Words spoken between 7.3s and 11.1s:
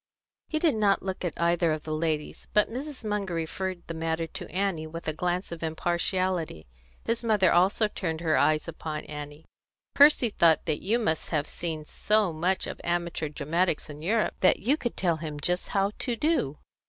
also turned her eyes upon Annie. "Percy thought that you